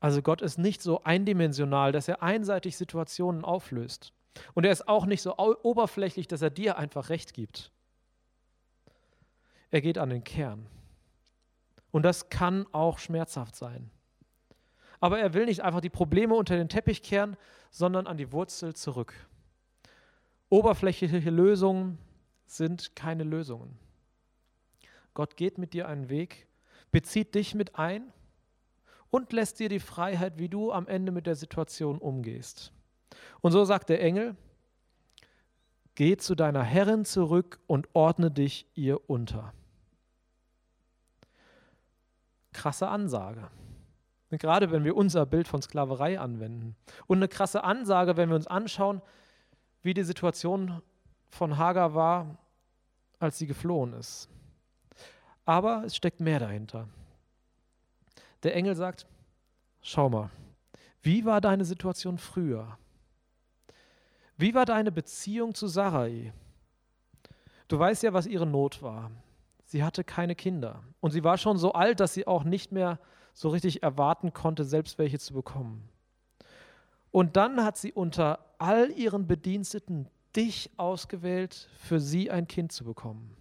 Also 0.00 0.22
Gott 0.22 0.42
ist 0.42 0.58
nicht 0.58 0.80
so 0.80 1.02
eindimensional, 1.02 1.92
dass 1.92 2.08
er 2.08 2.22
einseitig 2.22 2.76
Situationen 2.76 3.44
auflöst. 3.44 4.12
Und 4.54 4.64
er 4.64 4.72
ist 4.72 4.88
auch 4.88 5.06
nicht 5.06 5.22
so 5.22 5.36
oberflächlich, 5.36 6.28
dass 6.28 6.42
er 6.42 6.50
dir 6.50 6.78
einfach 6.78 7.08
recht 7.10 7.34
gibt. 7.34 7.72
Er 9.70 9.80
geht 9.80 9.98
an 9.98 10.10
den 10.10 10.24
Kern. 10.24 10.66
Und 11.90 12.04
das 12.04 12.30
kann 12.30 12.66
auch 12.72 12.98
schmerzhaft 12.98 13.56
sein. 13.56 13.90
Aber 15.00 15.18
er 15.18 15.34
will 15.34 15.46
nicht 15.46 15.62
einfach 15.62 15.80
die 15.80 15.90
Probleme 15.90 16.34
unter 16.34 16.56
den 16.56 16.68
Teppich 16.68 17.02
kehren, 17.02 17.36
sondern 17.70 18.06
an 18.06 18.16
die 18.16 18.32
Wurzel 18.32 18.74
zurück. 18.74 19.14
Oberflächliche 20.48 21.30
Lösungen 21.30 21.98
sind 22.56 22.96
keine 22.96 23.24
Lösungen. 23.24 23.78
Gott 25.14 25.36
geht 25.36 25.58
mit 25.58 25.72
dir 25.74 25.88
einen 25.88 26.08
Weg, 26.08 26.46
bezieht 26.90 27.34
dich 27.34 27.54
mit 27.54 27.76
ein 27.76 28.12
und 29.10 29.32
lässt 29.32 29.58
dir 29.58 29.68
die 29.68 29.80
Freiheit, 29.80 30.38
wie 30.38 30.48
du 30.48 30.72
am 30.72 30.86
Ende 30.86 31.12
mit 31.12 31.26
der 31.26 31.34
Situation 31.34 31.98
umgehst. 31.98 32.72
Und 33.40 33.52
so 33.52 33.64
sagt 33.64 33.88
der 33.88 34.02
Engel, 34.02 34.36
geh 35.94 36.16
zu 36.16 36.34
deiner 36.34 36.62
Herrin 36.62 37.04
zurück 37.04 37.58
und 37.66 37.88
ordne 37.94 38.30
dich 38.30 38.66
ihr 38.74 39.08
unter. 39.10 39.52
Krasse 42.52 42.88
Ansage. 42.88 43.50
Gerade 44.30 44.70
wenn 44.70 44.84
wir 44.84 44.96
unser 44.96 45.24
Bild 45.24 45.48
von 45.48 45.62
Sklaverei 45.62 46.20
anwenden. 46.20 46.76
Und 47.06 47.18
eine 47.18 47.28
krasse 47.28 47.64
Ansage, 47.64 48.16
wenn 48.16 48.28
wir 48.28 48.36
uns 48.36 48.46
anschauen, 48.46 49.00
wie 49.82 49.94
die 49.94 50.02
Situation 50.02 50.82
von 51.30 51.58
Hagar 51.58 51.94
war, 51.94 52.36
als 53.18 53.38
sie 53.38 53.46
geflohen 53.46 53.92
ist. 53.94 54.28
Aber 55.44 55.84
es 55.84 55.96
steckt 55.96 56.20
mehr 56.20 56.38
dahinter. 56.38 56.88
Der 58.42 58.54
Engel 58.54 58.74
sagt, 58.76 59.06
schau 59.80 60.08
mal, 60.08 60.30
wie 61.02 61.24
war 61.24 61.40
deine 61.40 61.64
Situation 61.64 62.18
früher? 62.18 62.78
Wie 64.36 64.54
war 64.54 64.66
deine 64.66 64.92
Beziehung 64.92 65.54
zu 65.54 65.66
Sarai? 65.66 66.32
Du 67.66 67.78
weißt 67.78 68.02
ja, 68.02 68.12
was 68.12 68.26
ihre 68.26 68.46
Not 68.46 68.82
war. 68.82 69.10
Sie 69.64 69.84
hatte 69.84 70.04
keine 70.04 70.34
Kinder. 70.34 70.82
Und 71.00 71.10
sie 71.10 71.24
war 71.24 71.36
schon 71.36 71.58
so 71.58 71.72
alt, 71.72 72.00
dass 72.00 72.14
sie 72.14 72.26
auch 72.26 72.44
nicht 72.44 72.72
mehr 72.72 72.98
so 73.34 73.48
richtig 73.50 73.82
erwarten 73.82 74.32
konnte, 74.32 74.64
selbst 74.64 74.98
welche 74.98 75.18
zu 75.18 75.34
bekommen. 75.34 75.88
Und 77.10 77.36
dann 77.36 77.64
hat 77.64 77.76
sie 77.76 77.92
unter 77.92 78.38
all 78.58 78.90
ihren 78.90 79.26
Bediensteten 79.26 80.08
dich 80.36 80.70
ausgewählt, 80.76 81.68
für 81.78 82.00
sie 82.00 82.30
ein 82.30 82.46
Kind 82.46 82.72
zu 82.72 82.84
bekommen. 82.84 83.36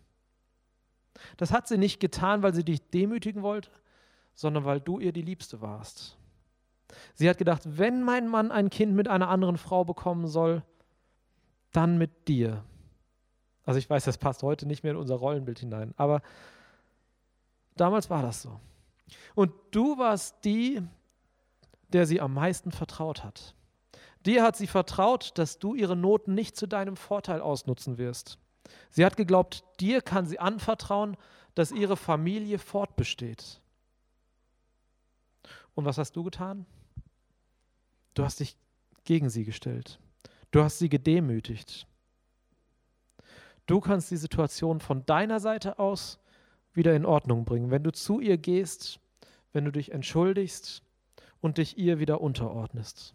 Das 1.37 1.51
hat 1.51 1.67
sie 1.67 1.77
nicht 1.77 1.99
getan, 1.99 2.43
weil 2.43 2.53
sie 2.53 2.63
dich 2.63 2.89
demütigen 2.89 3.41
wollte, 3.41 3.69
sondern 4.33 4.65
weil 4.65 4.79
du 4.79 4.99
ihr 4.99 5.11
die 5.11 5.21
Liebste 5.21 5.61
warst. 5.61 6.17
Sie 7.15 7.29
hat 7.29 7.37
gedacht, 7.37 7.63
wenn 7.65 8.03
mein 8.03 8.27
Mann 8.27 8.51
ein 8.51 8.69
Kind 8.69 8.93
mit 8.93 9.07
einer 9.07 9.29
anderen 9.29 9.57
Frau 9.57 9.83
bekommen 9.83 10.27
soll, 10.27 10.63
dann 11.71 11.97
mit 11.97 12.27
dir. 12.27 12.63
Also 13.65 13.79
ich 13.79 13.89
weiß, 13.89 14.05
das 14.05 14.17
passt 14.17 14.43
heute 14.43 14.65
nicht 14.65 14.83
mehr 14.83 14.93
in 14.93 14.97
unser 14.97 15.15
Rollenbild 15.15 15.59
hinein, 15.59 15.93
aber 15.97 16.21
damals 17.75 18.09
war 18.09 18.21
das 18.21 18.41
so. 18.41 18.59
Und 19.35 19.51
du 19.71 19.97
warst 19.97 20.45
die, 20.45 20.81
der 21.89 22.05
sie 22.05 22.21
am 22.21 22.33
meisten 22.33 22.71
vertraut 22.71 23.23
hat. 23.23 23.53
Dir 24.25 24.43
hat 24.43 24.55
sie 24.55 24.67
vertraut, 24.67 25.37
dass 25.37 25.59
du 25.59 25.75
ihre 25.75 25.95
Noten 25.95 26.33
nicht 26.33 26.57
zu 26.57 26.67
deinem 26.67 26.97
Vorteil 26.97 27.41
ausnutzen 27.41 27.97
wirst. 27.97 28.39
Sie 28.89 29.05
hat 29.05 29.17
geglaubt, 29.17 29.63
dir 29.79 30.01
kann 30.01 30.25
sie 30.25 30.39
anvertrauen, 30.39 31.17
dass 31.55 31.71
ihre 31.71 31.97
Familie 31.97 32.59
fortbesteht. 32.59 33.61
Und 35.73 35.85
was 35.85 35.97
hast 35.97 36.15
du 36.15 36.23
getan? 36.23 36.65
Du 38.13 38.23
hast 38.23 38.39
dich 38.39 38.57
gegen 39.03 39.29
sie 39.29 39.45
gestellt. 39.45 39.99
Du 40.51 40.63
hast 40.63 40.79
sie 40.79 40.89
gedemütigt. 40.89 41.87
Du 43.67 43.79
kannst 43.79 44.09
die 44.11 44.17
Situation 44.17 44.79
von 44.79 45.05
deiner 45.05 45.39
Seite 45.39 45.77
aus 45.77 46.19
wieder 46.73 46.95
in 46.95 47.05
Ordnung 47.05 47.45
bringen, 47.45 47.69
wenn 47.69 47.83
du 47.83 47.91
zu 47.91 48.19
ihr 48.19 48.37
gehst, 48.37 48.99
wenn 49.51 49.65
du 49.65 49.71
dich 49.71 49.91
entschuldigst 49.91 50.83
und 51.41 51.57
dich 51.57 51.77
ihr 51.77 51.99
wieder 51.99 52.21
unterordnest. 52.21 53.13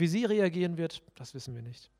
Wie 0.00 0.08
sie 0.08 0.24
reagieren 0.24 0.78
wird, 0.78 1.02
das 1.14 1.34
wissen 1.34 1.54
wir 1.54 1.62
nicht. 1.62 1.90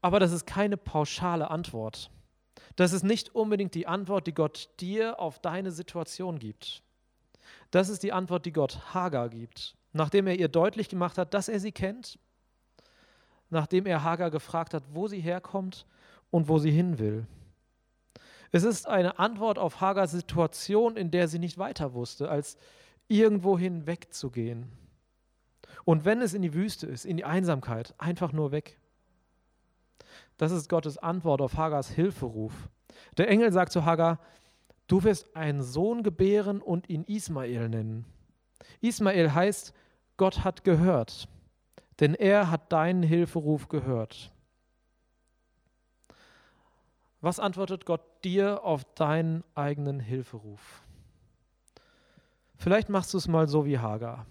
Aber 0.00 0.18
das 0.18 0.32
ist 0.32 0.46
keine 0.46 0.76
pauschale 0.76 1.50
Antwort. 1.50 2.10
Das 2.76 2.92
ist 2.92 3.04
nicht 3.04 3.34
unbedingt 3.34 3.74
die 3.74 3.86
Antwort, 3.86 4.26
die 4.26 4.34
Gott 4.34 4.68
dir 4.80 5.20
auf 5.20 5.38
deine 5.38 5.70
Situation 5.70 6.38
gibt. 6.38 6.82
Das 7.70 7.88
ist 7.88 8.02
die 8.02 8.12
Antwort, 8.12 8.46
die 8.46 8.52
Gott 8.52 8.94
Hagar 8.94 9.28
gibt, 9.28 9.76
nachdem 9.92 10.26
er 10.26 10.38
ihr 10.38 10.48
deutlich 10.48 10.88
gemacht 10.88 11.18
hat, 11.18 11.34
dass 11.34 11.48
er 11.48 11.60
sie 11.60 11.72
kennt, 11.72 12.18
nachdem 13.50 13.86
er 13.86 14.02
Hagar 14.02 14.30
gefragt 14.30 14.74
hat, 14.74 14.84
wo 14.92 15.06
sie 15.06 15.20
herkommt 15.20 15.86
und 16.30 16.48
wo 16.48 16.58
sie 16.58 16.70
hin 16.70 16.98
will. 16.98 17.26
Es 18.52 18.62
ist 18.62 18.86
eine 18.86 19.18
Antwort 19.18 19.58
auf 19.58 19.80
Hagars 19.80 20.12
Situation, 20.12 20.96
in 20.96 21.10
der 21.10 21.28
sie 21.28 21.38
nicht 21.38 21.58
weiter 21.58 21.92
wusste, 21.92 22.30
als 22.30 22.56
irgendwohin 23.08 23.86
wegzugehen. 23.86 24.70
Und 25.84 26.04
wenn 26.04 26.20
es 26.20 26.34
in 26.34 26.42
die 26.42 26.54
Wüste 26.54 26.86
ist, 26.86 27.04
in 27.04 27.16
die 27.16 27.24
Einsamkeit, 27.24 27.94
einfach 27.98 28.32
nur 28.32 28.52
weg. 28.52 28.78
Das 30.36 30.52
ist 30.52 30.68
Gottes 30.68 30.98
Antwort 30.98 31.40
auf 31.40 31.56
Hagars 31.56 31.90
Hilferuf. 31.90 32.52
Der 33.16 33.28
Engel 33.28 33.52
sagt 33.52 33.72
zu 33.72 33.84
Hagar, 33.84 34.18
du 34.86 35.02
wirst 35.04 35.36
einen 35.36 35.62
Sohn 35.62 36.02
gebären 36.02 36.60
und 36.60 36.88
ihn 36.88 37.04
Ismael 37.04 37.68
nennen. 37.68 38.04
Ismael 38.80 39.32
heißt, 39.34 39.74
Gott 40.16 40.44
hat 40.44 40.64
gehört, 40.64 41.28
denn 42.00 42.14
er 42.14 42.50
hat 42.50 42.72
deinen 42.72 43.02
Hilferuf 43.02 43.68
gehört. 43.68 44.32
Was 47.20 47.40
antwortet 47.40 47.86
Gott 47.86 48.02
dir 48.22 48.64
auf 48.64 48.84
deinen 48.94 49.44
eigenen 49.54 49.98
Hilferuf? 49.98 50.82
Vielleicht 52.56 52.88
machst 52.88 53.14
du 53.14 53.18
es 53.18 53.28
mal 53.28 53.48
so 53.48 53.64
wie 53.64 53.78
Hagar. 53.78 54.26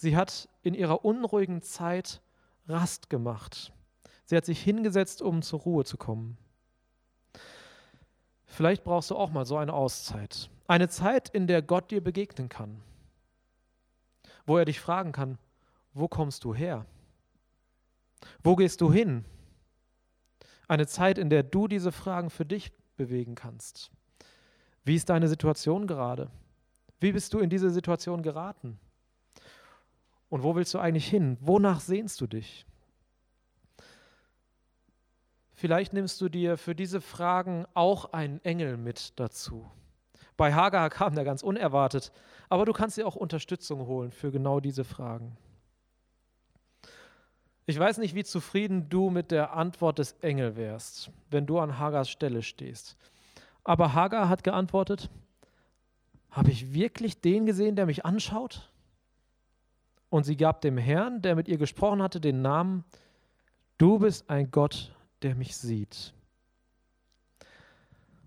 Sie 0.00 0.16
hat 0.16 0.48
in 0.62 0.74
ihrer 0.74 1.04
unruhigen 1.04 1.60
Zeit 1.60 2.22
Rast 2.68 3.10
gemacht. 3.10 3.72
Sie 4.26 4.36
hat 4.36 4.44
sich 4.44 4.62
hingesetzt, 4.62 5.22
um 5.22 5.42
zur 5.42 5.58
Ruhe 5.58 5.84
zu 5.84 5.96
kommen. 5.96 6.38
Vielleicht 8.46 8.84
brauchst 8.84 9.10
du 9.10 9.16
auch 9.16 9.30
mal 9.30 9.44
so 9.44 9.56
eine 9.56 9.72
Auszeit. 9.72 10.50
Eine 10.68 10.88
Zeit, 10.88 11.28
in 11.30 11.48
der 11.48 11.62
Gott 11.62 11.90
dir 11.90 12.00
begegnen 12.00 12.48
kann. 12.48 12.80
Wo 14.46 14.56
er 14.56 14.66
dich 14.66 14.78
fragen 14.78 15.10
kann, 15.10 15.36
wo 15.94 16.06
kommst 16.06 16.44
du 16.44 16.54
her? 16.54 16.86
Wo 18.44 18.54
gehst 18.54 18.80
du 18.80 18.92
hin? 18.92 19.24
Eine 20.68 20.86
Zeit, 20.86 21.18
in 21.18 21.28
der 21.28 21.42
du 21.42 21.66
diese 21.66 21.90
Fragen 21.90 22.30
für 22.30 22.46
dich 22.46 22.70
bewegen 22.96 23.34
kannst. 23.34 23.90
Wie 24.84 24.94
ist 24.94 25.08
deine 25.08 25.26
Situation 25.26 25.88
gerade? 25.88 26.30
Wie 27.00 27.10
bist 27.10 27.34
du 27.34 27.40
in 27.40 27.50
diese 27.50 27.70
Situation 27.70 28.22
geraten? 28.22 28.78
Und 30.28 30.42
wo 30.42 30.54
willst 30.54 30.74
du 30.74 30.78
eigentlich 30.78 31.08
hin? 31.08 31.38
Wonach 31.40 31.80
sehnst 31.80 32.20
du 32.20 32.26
dich? 32.26 32.66
Vielleicht 35.54 35.92
nimmst 35.92 36.20
du 36.20 36.28
dir 36.28 36.56
für 36.56 36.74
diese 36.74 37.00
Fragen 37.00 37.66
auch 37.74 38.12
einen 38.12 38.42
Engel 38.44 38.76
mit 38.76 39.18
dazu. 39.18 39.68
Bei 40.36 40.54
Hagar 40.54 40.88
kam 40.88 41.16
der 41.16 41.24
ganz 41.24 41.42
unerwartet, 41.42 42.12
aber 42.48 42.64
du 42.64 42.72
kannst 42.72 42.96
dir 42.96 43.06
auch 43.06 43.16
Unterstützung 43.16 43.86
holen 43.86 44.12
für 44.12 44.30
genau 44.30 44.60
diese 44.60 44.84
Fragen. 44.84 45.36
Ich 47.66 47.78
weiß 47.78 47.98
nicht, 47.98 48.14
wie 48.14 48.24
zufrieden 48.24 48.88
du 48.88 49.10
mit 49.10 49.30
der 49.30 49.52
Antwort 49.52 49.98
des 49.98 50.12
Engel 50.20 50.56
wärst, 50.56 51.10
wenn 51.28 51.44
du 51.44 51.58
an 51.58 51.78
Hagars 51.78 52.08
Stelle 52.08 52.42
stehst. 52.42 52.96
Aber 53.64 53.94
Hagar 53.94 54.28
hat 54.28 54.44
geantwortet, 54.44 55.10
habe 56.30 56.50
ich 56.50 56.72
wirklich 56.72 57.20
den 57.20 57.46
gesehen, 57.46 57.74
der 57.74 57.86
mich 57.86 58.06
anschaut? 58.06 58.70
Und 60.10 60.24
sie 60.24 60.36
gab 60.36 60.60
dem 60.60 60.78
Herrn, 60.78 61.20
der 61.22 61.36
mit 61.36 61.48
ihr 61.48 61.58
gesprochen 61.58 62.02
hatte, 62.02 62.20
den 62.20 62.40
Namen, 62.40 62.84
du 63.76 63.98
bist 63.98 64.30
ein 64.30 64.50
Gott, 64.50 64.94
der 65.22 65.34
mich 65.34 65.56
sieht. 65.56 66.14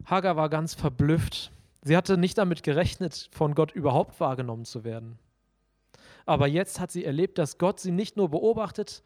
Hagar 0.06 0.36
war 0.36 0.50
ganz 0.50 0.74
verblüfft. 0.74 1.52
Sie 1.84 1.98
hatte 1.98 2.18
nicht 2.18 2.38
damit 2.38 2.64
gerechnet, 2.64 3.30
von 3.32 3.56
Gott 3.56 3.72
überhaupt 3.72 4.20
wahrgenommen 4.20 4.66
zu 4.66 4.84
werden. 4.84 5.18
Aber 6.26 6.48
jetzt 6.48 6.80
hat 6.80 6.92
sie 6.92 7.04
erlebt, 7.04 7.38
dass 7.38 7.58
Gott 7.58 7.80
sie 7.80 7.92
nicht 7.92 8.18
nur 8.18 8.30
beobachtet, 8.30 9.04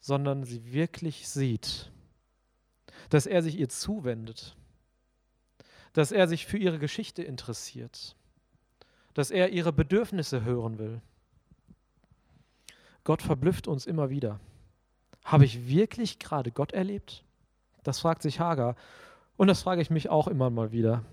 sondern 0.00 0.44
sie 0.44 0.72
wirklich 0.72 1.28
sieht. 1.28 1.90
Dass 3.10 3.26
er 3.26 3.42
sich 3.42 3.58
ihr 3.58 3.68
zuwendet. 3.68 4.56
Dass 5.92 6.12
er 6.12 6.26
sich 6.26 6.46
für 6.46 6.58
ihre 6.58 6.78
Geschichte 6.78 7.22
interessiert. 7.22 8.16
Dass 9.14 9.30
er 9.30 9.50
ihre 9.50 9.72
Bedürfnisse 9.72 10.44
hören 10.44 10.78
will. 10.78 11.00
Gott 13.06 13.22
verblüfft 13.22 13.68
uns 13.68 13.86
immer 13.86 14.10
wieder. 14.10 14.40
Habe 15.24 15.44
ich 15.44 15.68
wirklich 15.68 16.18
gerade 16.18 16.50
Gott 16.50 16.72
erlebt? 16.72 17.22
Das 17.84 18.00
fragt 18.00 18.20
sich 18.20 18.40
Hagar. 18.40 18.74
Und 19.36 19.46
das 19.46 19.62
frage 19.62 19.80
ich 19.80 19.90
mich 19.90 20.08
auch 20.10 20.26
immer 20.26 20.50
mal 20.50 20.72
wieder. 20.72 21.04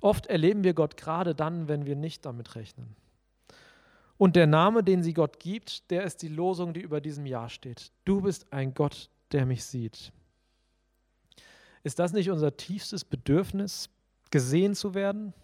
Oft 0.00 0.26
erleben 0.26 0.64
wir 0.64 0.74
Gott 0.74 0.96
gerade 0.96 1.36
dann, 1.36 1.68
wenn 1.68 1.86
wir 1.86 1.94
nicht 1.94 2.26
damit 2.26 2.56
rechnen. 2.56 2.96
Und 4.18 4.34
der 4.34 4.48
Name, 4.48 4.82
den 4.82 5.04
sie 5.04 5.14
Gott 5.14 5.38
gibt, 5.38 5.92
der 5.92 6.02
ist 6.02 6.22
die 6.22 6.28
Losung, 6.28 6.74
die 6.74 6.80
über 6.80 7.00
diesem 7.00 7.24
Jahr 7.24 7.48
steht. 7.48 7.92
Du 8.04 8.22
bist 8.22 8.52
ein 8.52 8.74
Gott, 8.74 9.08
der 9.30 9.46
mich 9.46 9.64
sieht. 9.64 10.12
Ist 11.84 12.00
das 12.00 12.12
nicht 12.12 12.32
unser 12.32 12.56
tiefstes 12.56 13.04
Bedürfnis, 13.04 13.90
gesehen 14.32 14.74
zu 14.74 14.94
werden? 14.94 15.34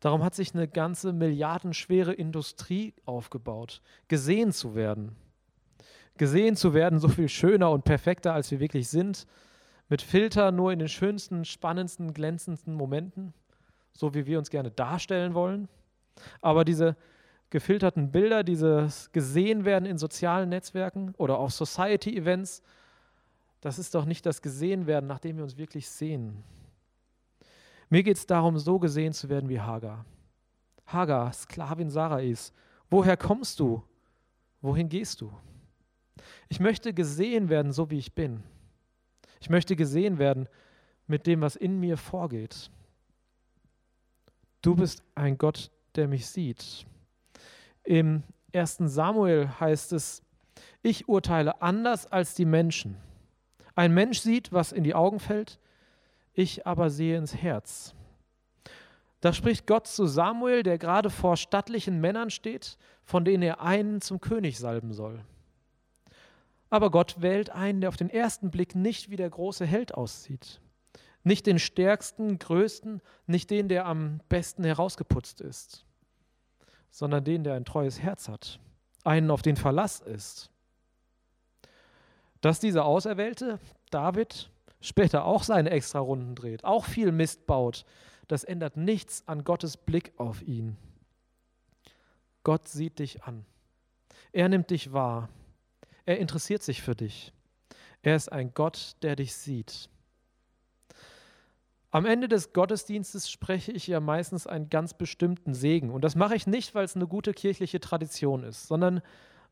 Darum 0.00 0.24
hat 0.24 0.34
sich 0.34 0.54
eine 0.54 0.66
ganze 0.66 1.12
milliardenschwere 1.12 2.12
Industrie 2.12 2.94
aufgebaut, 3.04 3.82
gesehen 4.08 4.52
zu 4.52 4.74
werden. 4.74 5.14
Gesehen 6.16 6.56
zu 6.56 6.74
werden, 6.74 6.98
so 6.98 7.08
viel 7.08 7.28
schöner 7.28 7.70
und 7.70 7.84
perfekter, 7.84 8.32
als 8.32 8.50
wir 8.50 8.60
wirklich 8.60 8.88
sind, 8.88 9.26
mit 9.88 10.02
Filter 10.02 10.52
nur 10.52 10.72
in 10.72 10.78
den 10.78 10.88
schönsten, 10.88 11.44
spannendsten, 11.44 12.14
glänzendsten 12.14 12.74
Momenten, 12.74 13.34
so 13.92 14.14
wie 14.14 14.26
wir 14.26 14.38
uns 14.38 14.50
gerne 14.50 14.70
darstellen 14.70 15.34
wollen. 15.34 15.68
Aber 16.40 16.64
diese 16.64 16.96
gefilterten 17.50 18.10
Bilder, 18.10 18.42
dieses 18.44 19.12
gesehen 19.12 19.64
werden 19.64 19.84
in 19.84 19.98
sozialen 19.98 20.48
Netzwerken 20.48 21.14
oder 21.18 21.38
auf 21.38 21.52
Society-Events, 21.52 22.62
das 23.60 23.78
ist 23.78 23.94
doch 23.94 24.04
nicht 24.06 24.24
das 24.24 24.40
gesehen 24.40 24.86
werden, 24.86 25.06
nachdem 25.06 25.36
wir 25.36 25.44
uns 25.44 25.58
wirklich 25.58 25.88
sehen. 25.90 26.42
Mir 27.90 28.04
geht 28.04 28.16
es 28.16 28.26
darum, 28.26 28.56
so 28.58 28.78
gesehen 28.78 29.12
zu 29.12 29.28
werden 29.28 29.48
wie 29.48 29.60
Hagar. 29.60 30.06
Hagar, 30.86 31.32
Sklavin 31.32 31.90
Sarais, 31.90 32.52
woher 32.88 33.16
kommst 33.16 33.60
du? 33.60 33.82
Wohin 34.60 34.88
gehst 34.88 35.20
du? 35.20 35.32
Ich 36.48 36.60
möchte 36.60 36.94
gesehen 36.94 37.48
werden, 37.48 37.72
so 37.72 37.90
wie 37.90 37.98
ich 37.98 38.14
bin. 38.14 38.42
Ich 39.40 39.50
möchte 39.50 39.74
gesehen 39.74 40.18
werden 40.18 40.48
mit 41.06 41.26
dem, 41.26 41.40
was 41.40 41.56
in 41.56 41.80
mir 41.80 41.96
vorgeht. 41.96 42.70
Du 44.62 44.76
bist 44.76 45.02
ein 45.14 45.38
Gott, 45.38 45.70
der 45.96 46.06
mich 46.06 46.28
sieht. 46.28 46.86
Im 47.82 48.22
1. 48.52 48.76
Samuel 48.84 49.48
heißt 49.58 49.92
es, 49.92 50.22
ich 50.82 51.08
urteile 51.08 51.60
anders 51.62 52.06
als 52.06 52.34
die 52.34 52.44
Menschen. 52.44 52.96
Ein 53.74 53.94
Mensch 53.94 54.20
sieht, 54.20 54.52
was 54.52 54.72
in 54.72 54.84
die 54.84 54.94
Augen 54.94 55.18
fällt, 55.18 55.58
ich 56.32 56.66
aber 56.66 56.90
sehe 56.90 57.16
ins 57.16 57.34
Herz. 57.34 57.94
Da 59.20 59.32
spricht 59.32 59.66
Gott 59.66 59.86
zu 59.86 60.06
Samuel, 60.06 60.62
der 60.62 60.78
gerade 60.78 61.10
vor 61.10 61.36
stattlichen 61.36 62.00
Männern 62.00 62.30
steht, 62.30 62.78
von 63.04 63.24
denen 63.24 63.42
er 63.42 63.60
einen 63.60 64.00
zum 64.00 64.20
König 64.20 64.58
salben 64.58 64.92
soll. 64.92 65.22
Aber 66.70 66.90
Gott 66.90 67.20
wählt 67.20 67.50
einen, 67.50 67.80
der 67.80 67.88
auf 67.88 67.96
den 67.96 68.08
ersten 68.08 68.50
Blick 68.50 68.74
nicht 68.74 69.10
wie 69.10 69.16
der 69.16 69.28
große 69.28 69.66
Held 69.66 69.94
aussieht. 69.94 70.60
Nicht 71.22 71.46
den 71.46 71.58
stärksten, 71.58 72.38
größten, 72.38 73.02
nicht 73.26 73.50
den, 73.50 73.68
der 73.68 73.86
am 73.86 74.20
besten 74.28 74.64
herausgeputzt 74.64 75.42
ist, 75.42 75.84
sondern 76.90 77.24
den, 77.24 77.44
der 77.44 77.54
ein 77.54 77.66
treues 77.66 78.00
Herz 78.00 78.28
hat, 78.28 78.58
einen, 79.04 79.30
auf 79.30 79.42
den 79.42 79.56
Verlass 79.56 80.00
ist. 80.00 80.50
Dass 82.40 82.58
dieser 82.58 82.86
Auserwählte, 82.86 83.58
David, 83.90 84.50
später 84.80 85.24
auch 85.24 85.42
seine 85.42 85.70
Extrarunden 85.70 86.34
dreht, 86.34 86.64
auch 86.64 86.84
viel 86.84 87.12
Mist 87.12 87.46
baut, 87.46 87.84
das 88.28 88.44
ändert 88.44 88.76
nichts 88.76 89.26
an 89.26 89.44
Gottes 89.44 89.76
Blick 89.76 90.12
auf 90.16 90.42
ihn. 90.42 90.76
Gott 92.44 92.68
sieht 92.68 92.98
dich 92.98 93.24
an. 93.24 93.44
Er 94.32 94.48
nimmt 94.48 94.70
dich 94.70 94.92
wahr. 94.92 95.28
Er 96.06 96.18
interessiert 96.18 96.62
sich 96.62 96.82
für 96.82 96.94
dich. 96.94 97.32
Er 98.02 98.16
ist 98.16 98.30
ein 98.30 98.54
Gott, 98.54 98.96
der 99.02 99.16
dich 99.16 99.34
sieht. 99.34 99.90
Am 101.92 102.06
Ende 102.06 102.28
des 102.28 102.52
Gottesdienstes 102.52 103.28
spreche 103.28 103.72
ich 103.72 103.88
ja 103.88 103.98
meistens 103.98 104.46
einen 104.46 104.70
ganz 104.70 104.94
bestimmten 104.94 105.54
Segen. 105.54 105.90
Und 105.90 106.02
das 106.02 106.14
mache 106.14 106.36
ich 106.36 106.46
nicht, 106.46 106.74
weil 106.74 106.84
es 106.84 106.94
eine 106.94 107.08
gute 107.08 107.34
kirchliche 107.34 107.80
Tradition 107.80 108.44
ist, 108.44 108.68
sondern 108.68 109.02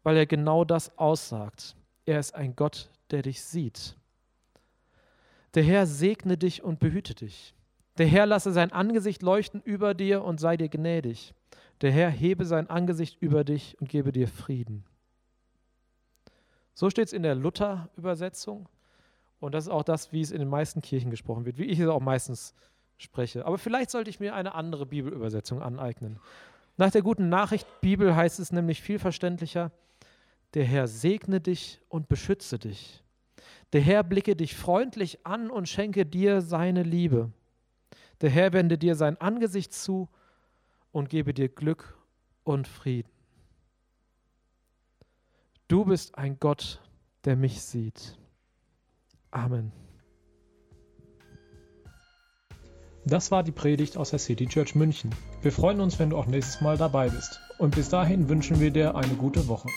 weil 0.05 0.17
er 0.17 0.27
genau 0.27 0.65
das 0.65 0.97
aussagt. 0.97 1.75
Er 2.07 2.21
ist 2.21 2.37
ein 2.37 2.55
Gott, 2.55 2.91
der 3.11 3.23
dich 3.23 3.43
sieht. 3.43 3.98
Der 5.59 5.65
Herr 5.65 5.87
segne 5.87 6.39
dich 6.39 6.63
und 6.63 6.79
behüte 6.79 7.17
dich. 7.17 7.53
Der 7.97 8.07
Herr 8.07 8.27
lasse 8.27 8.53
sein 8.53 8.71
Angesicht 8.71 9.23
leuchten 9.23 9.61
über 9.61 9.93
dir 9.93 10.23
und 10.23 10.39
sei 10.39 10.57
dir 10.57 10.69
gnädig. 10.69 11.35
Der 11.81 11.91
Herr 11.91 12.11
hebe 12.11 12.45
sein 12.45 12.71
Angesicht 12.71 13.21
über 13.21 13.43
dich 13.43 13.77
und 13.81 13.89
gebe 13.89 14.13
dir 14.13 14.29
Frieden. 14.29 14.85
So 16.75 16.91
steht 16.91 17.09
es 17.09 17.13
in 17.13 17.25
der 17.25 17.35
Luther-Übersetzung. 17.35 18.69
Und 19.41 19.53
das 19.53 19.65
ist 19.65 19.71
auch 19.71 19.83
das, 19.83 20.13
wie 20.13 20.21
es 20.21 20.31
in 20.31 20.39
den 20.39 20.49
meisten 20.49 20.81
Kirchen 20.81 21.11
gesprochen 21.11 21.45
wird, 21.45 21.59
wie 21.59 21.65
ich 21.65 21.81
es 21.81 21.89
auch 21.89 21.99
meistens 21.99 22.55
spreche. 22.97 23.45
Aber 23.45 23.59
vielleicht 23.59 23.91
sollte 23.91 24.11
ich 24.11 24.21
mir 24.21 24.37
eine 24.37 24.55
andere 24.55 24.87
Bibelübersetzung 24.87 25.61
aneignen. 25.61 26.21
Nach 26.77 26.93
der 26.93 27.03
guten 27.03 27.31
Nachricht 27.31 27.67
Bibel 27.81 28.15
heißt 28.15 28.39
es 28.39 28.53
nämlich 28.53 28.81
viel 28.81 29.01
verständlicher, 29.01 29.73
der 30.55 30.63
Herr 30.63 30.87
segne 30.87 31.41
dich 31.41 31.81
und 31.89 32.09
beschütze 32.09 32.61
dich. 32.61 33.03
Der 33.73 33.81
Herr 33.81 34.03
blicke 34.03 34.35
dich 34.35 34.57
freundlich 34.57 35.27
an 35.27 35.51
und 35.51 35.69
schenke 35.69 36.07
dir 36.07 36.41
seine 36.41 36.83
Liebe. 36.83 37.33
Der 38.21 38.31
Herr 38.31 38.53
wende 38.53 38.79
dir 38.79 38.95
sein 38.95 39.21
Angesicht 39.21 39.73
zu 39.73 40.09
und 40.91 41.11
gebe 41.11 41.35
dir 41.35 41.49
Glück 41.49 41.99
und 42.45 42.67
Frieden. 42.67 43.11
Du 45.69 45.85
bist 45.85 46.17
ein 46.17 46.39
Gott, 46.41 46.81
der 47.25 47.37
mich 47.37 47.61
sieht. 47.61 48.17
Amen. 49.31 49.71
Das 53.05 53.31
war 53.31 53.43
die 53.43 53.53
Predigt 53.53 53.97
aus 53.97 54.11
der 54.11 54.19
City 54.19 54.47
Church 54.47 54.75
München. 54.75 55.15
Wir 55.43 55.53
freuen 55.53 55.81
uns, 55.81 55.99
wenn 55.99 56.11
du 56.11 56.17
auch 56.17 56.27
nächstes 56.27 56.61
Mal 56.61 56.77
dabei 56.77 57.09
bist. 57.09 57.41
Und 57.59 57.75
bis 57.75 57.89
dahin 57.89 58.29
wünschen 58.29 58.61
wir 58.61 58.71
dir 58.71 58.95
eine 58.95 59.15
gute 59.15 59.49
Woche. 59.49 59.69